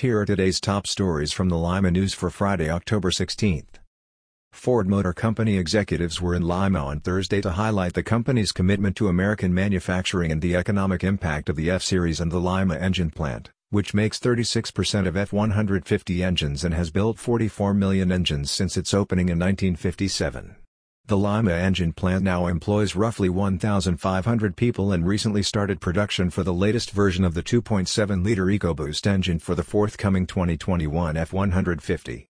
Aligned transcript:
Here 0.00 0.20
are 0.20 0.24
today's 0.24 0.60
top 0.60 0.86
stories 0.86 1.30
from 1.30 1.50
the 1.50 1.58
Lima 1.58 1.90
News 1.90 2.14
for 2.14 2.30
Friday, 2.30 2.70
October 2.70 3.10
16. 3.10 3.66
Ford 4.50 4.88
Motor 4.88 5.12
Company 5.12 5.58
executives 5.58 6.22
were 6.22 6.34
in 6.34 6.40
Lima 6.40 6.78
on 6.78 7.00
Thursday 7.00 7.42
to 7.42 7.50
highlight 7.50 7.92
the 7.92 8.02
company's 8.02 8.50
commitment 8.50 8.96
to 8.96 9.08
American 9.08 9.52
manufacturing 9.52 10.32
and 10.32 10.40
the 10.40 10.56
economic 10.56 11.04
impact 11.04 11.50
of 11.50 11.56
the 11.56 11.68
F-Series 11.68 12.18
and 12.18 12.32
the 12.32 12.40
Lima 12.40 12.76
engine 12.76 13.10
plant, 13.10 13.50
which 13.68 13.92
makes 13.92 14.18
36% 14.18 15.06
of 15.06 15.18
F-150 15.18 16.24
engines 16.24 16.64
and 16.64 16.72
has 16.72 16.90
built 16.90 17.18
44 17.18 17.74
million 17.74 18.10
engines 18.10 18.50
since 18.50 18.78
its 18.78 18.94
opening 18.94 19.28
in 19.28 19.38
1957. 19.38 20.56
The 21.10 21.18
Lima 21.18 21.50
engine 21.50 21.92
plant 21.92 22.22
now 22.22 22.46
employs 22.46 22.94
roughly 22.94 23.28
1,500 23.28 24.56
people 24.56 24.92
and 24.92 25.04
recently 25.04 25.42
started 25.42 25.80
production 25.80 26.30
for 26.30 26.44
the 26.44 26.54
latest 26.54 26.92
version 26.92 27.24
of 27.24 27.34
the 27.34 27.42
2.7-liter 27.42 28.44
EcoBoost 28.44 29.08
engine 29.08 29.40
for 29.40 29.56
the 29.56 29.64
forthcoming 29.64 30.24
2021 30.24 31.16
F-150. 31.16 32.28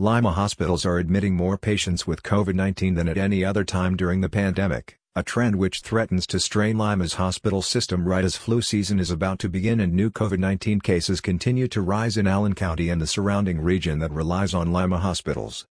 Lima 0.00 0.32
hospitals 0.32 0.84
are 0.84 0.98
admitting 0.98 1.36
more 1.36 1.56
patients 1.56 2.08
with 2.08 2.24
COVID-19 2.24 2.96
than 2.96 3.08
at 3.08 3.18
any 3.18 3.44
other 3.44 3.62
time 3.62 3.94
during 3.94 4.20
the 4.20 4.28
pandemic, 4.28 4.98
a 5.14 5.22
trend 5.22 5.54
which 5.54 5.82
threatens 5.82 6.26
to 6.26 6.40
strain 6.40 6.76
Lima's 6.76 7.14
hospital 7.14 7.62
system 7.62 8.04
right 8.04 8.24
as 8.24 8.34
flu 8.34 8.60
season 8.60 8.98
is 8.98 9.12
about 9.12 9.38
to 9.38 9.48
begin 9.48 9.78
and 9.78 9.92
new 9.92 10.10
COVID-19 10.10 10.82
cases 10.82 11.20
continue 11.20 11.68
to 11.68 11.80
rise 11.80 12.16
in 12.16 12.26
Allen 12.26 12.56
County 12.56 12.88
and 12.90 13.00
the 13.00 13.06
surrounding 13.06 13.60
region 13.60 14.00
that 14.00 14.10
relies 14.10 14.54
on 14.54 14.72
Lima 14.72 14.98
hospitals. 14.98 15.68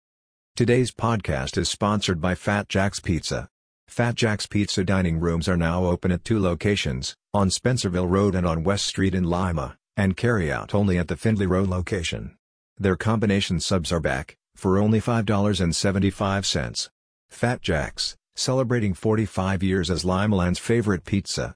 Today's 0.55 0.93
podcast 0.93 1.57
is 1.57 1.71
sponsored 1.71 2.21
by 2.21 2.35
Fat 2.35 2.69
Jack's 2.69 3.01
Pizza. 3.01 3.49
Fat 3.89 4.15
Jack's 4.15 4.47
Pizza 4.47 4.85
dining 4.85 5.19
rooms 5.19 5.49
are 5.49 5.57
now 5.57 5.87
open 5.87 6.13
at 6.13 6.25
two 6.25 6.39
locations, 6.39 7.17
on 7.33 7.49
Spencerville 7.49 8.11
Road 8.11 8.35
and 8.35 8.47
on 8.47 8.63
West 8.63 8.85
Street 8.85 9.15
in 9.15 9.25
Lima, 9.25 9.79
and 9.97 10.15
carry 10.15 10.53
out 10.53 10.75
only 10.75 10.99
at 10.99 11.09
the 11.09 11.17
Findlay 11.17 11.47
Road 11.47 11.71
location. 11.71 12.37
Their 12.77 12.97
combination 12.97 13.61
subs 13.61 13.91
are 13.91 13.99
back, 13.99 14.37
for 14.55 14.77
only 14.77 15.01
$5.75. 15.01 16.91
Fat 17.31 17.63
Jack's, 17.63 18.15
celebrating 18.37 18.93
45 18.93 19.63
years 19.63 19.91
as 19.91 20.05
Limaland's 20.05 20.59
favorite 20.59 21.07
pizza. 21.07 21.55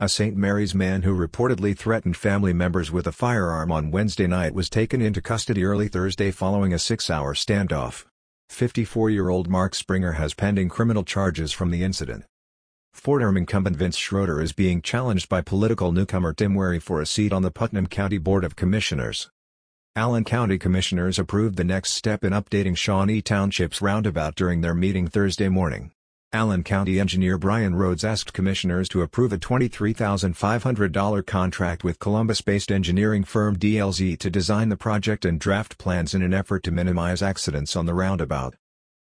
A 0.00 0.08
St. 0.08 0.34
Mary's 0.34 0.74
man 0.74 1.02
who 1.02 1.14
reportedly 1.14 1.76
threatened 1.76 2.16
family 2.16 2.54
members 2.54 2.90
with 2.90 3.06
a 3.06 3.12
firearm 3.12 3.70
on 3.70 3.90
Wednesday 3.90 4.26
night 4.26 4.54
was 4.54 4.70
taken 4.70 5.02
into 5.02 5.20
custody 5.20 5.64
early 5.66 5.88
Thursday 5.88 6.30
following 6.30 6.72
a 6.72 6.78
six-hour 6.78 7.34
standoff. 7.34 8.06
54-year-old 8.52 9.48
Mark 9.48 9.74
Springer 9.74 10.12
has 10.12 10.34
pending 10.34 10.68
criminal 10.68 11.04
charges 11.04 11.52
from 11.52 11.70
the 11.70 11.82
incident. 11.82 12.24
Fordham 12.92 13.36
incumbent 13.36 13.76
Vince 13.76 13.96
Schroeder 13.96 14.42
is 14.42 14.52
being 14.52 14.82
challenged 14.82 15.28
by 15.30 15.40
political 15.40 15.90
newcomer 15.90 16.34
Tim 16.34 16.54
Wary 16.54 16.78
for 16.78 17.00
a 17.00 17.06
seat 17.06 17.32
on 17.32 17.40
the 17.40 17.50
Putnam 17.50 17.86
County 17.86 18.18
Board 18.18 18.44
of 18.44 18.54
Commissioners. 18.54 19.30
Allen 19.96 20.24
County 20.24 20.58
Commissioners 20.58 21.18
approved 21.18 21.56
the 21.56 21.64
next 21.64 21.92
step 21.92 22.22
in 22.22 22.34
updating 22.34 22.76
Shawnee 22.76 23.22
Township's 23.22 23.80
roundabout 23.80 24.34
during 24.34 24.60
their 24.60 24.74
meeting 24.74 25.08
Thursday 25.08 25.48
morning. 25.48 25.90
Allen 26.34 26.64
County 26.64 26.98
engineer 26.98 27.36
Brion 27.36 27.74
Rhodes 27.74 28.04
asked 28.04 28.32
commissioners 28.32 28.88
to 28.88 29.02
approve 29.02 29.34
a 29.34 29.38
$23,500 29.38 31.26
contract 31.26 31.84
with 31.84 31.98
Columbus-based 31.98 32.72
engineering 32.72 33.22
firm 33.22 33.58
DLZ 33.58 34.18
to 34.18 34.30
design 34.30 34.70
the 34.70 34.76
project 34.78 35.26
and 35.26 35.38
draft 35.38 35.76
plans 35.76 36.14
in 36.14 36.22
an 36.22 36.32
effort 36.32 36.62
to 36.62 36.70
minimize 36.70 37.20
accidents 37.20 37.76
on 37.76 37.84
the 37.84 37.92
roundabout. 37.92 38.54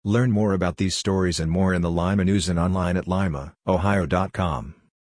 Learn 0.03 0.31
more 0.31 0.53
about 0.53 0.78
these 0.78 0.95
stories 0.95 1.39
and 1.39 1.52
more 1.52 1.72
in 1.72 1.83
the 1.83 1.92
Lima 1.92 2.25
News 2.25 2.50
and 2.50 2.58
online 2.58 2.97
at 2.97 3.05
limaohio.com. 3.05 4.75